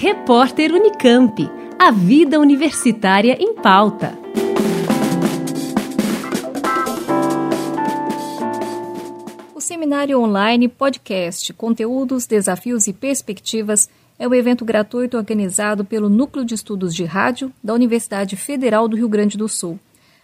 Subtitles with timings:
[0.00, 1.50] Repórter Unicamp.
[1.76, 4.16] A vida universitária em pauta.
[9.56, 13.90] O seminário online podcast Conteúdos, Desafios e Perspectivas
[14.20, 18.96] é o evento gratuito organizado pelo Núcleo de Estudos de Rádio da Universidade Federal do
[18.96, 19.80] Rio Grande do Sul.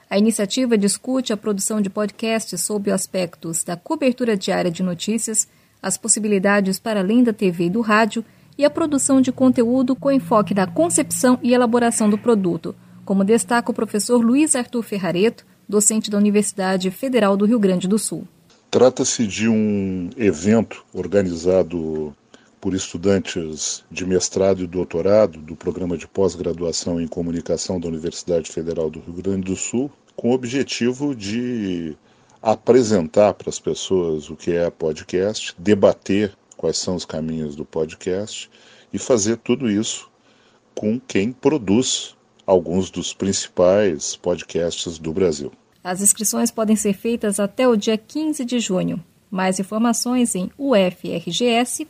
[0.09, 5.49] A iniciativa discute a produção de podcasts sob aspectos da cobertura diária de notícias,
[5.83, 8.25] as possibilidades para além da TV e do rádio
[8.57, 13.71] e a produção de conteúdo com enfoque na concepção e elaboração do produto, como destaca
[13.71, 18.27] o professor Luiz Arthur Ferrareto, docente da Universidade Federal do Rio Grande do Sul.
[18.71, 22.15] Trata-se de um evento organizado
[22.61, 28.89] por estudantes de mestrado e doutorado do programa de pós-graduação em comunicação da Universidade Federal
[28.89, 31.97] do Rio Grande do Sul, com o objetivo de
[32.41, 36.33] apresentar para as pessoas o que é podcast, debater
[36.65, 38.51] quais são os caminhos do podcast
[38.91, 40.09] e fazer tudo isso
[40.75, 42.17] com quem produz
[42.47, 45.53] alguns dos principais podcasts do Brasil.
[45.83, 49.05] As inscrições podem ser feitas até o dia 15 de junho.
[49.31, 51.85] Mais informações em ufrgs.br.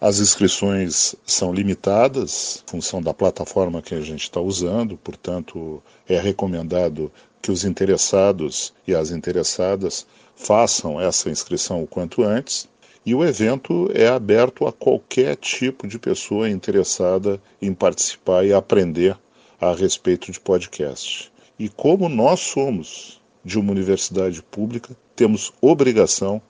[0.00, 6.18] As inscrições são limitadas, em função da plataforma que a gente está usando, portanto, é
[6.18, 12.68] recomendado que os interessados e as interessadas façam essa inscrição o quanto antes.
[13.04, 19.16] E o evento é aberto a qualquer tipo de pessoa interessada em participar e aprender
[19.58, 21.32] a respeito de podcast.
[21.58, 26.42] E como nós somos de uma universidade pública, temos obrigação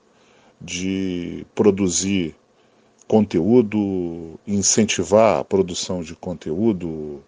[0.61, 2.35] de produzir
[3.07, 7.23] conteúdo, incentivar a produção de conteúdo,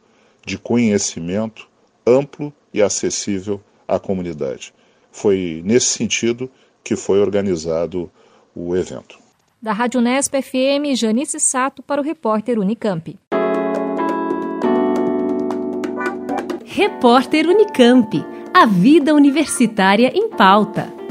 [0.44, 1.68] de conhecimento
[2.06, 4.74] amplo e acessível à comunidade.
[5.10, 6.50] Foi nesse sentido
[6.82, 8.10] que foi organizado
[8.54, 9.18] o evento.
[9.60, 13.16] Da Rádio Nesp FM, Janice Sato para o repórter Unicamp.
[16.64, 18.24] Repórter Unicamp.
[18.54, 21.01] A vida universitária em pauta.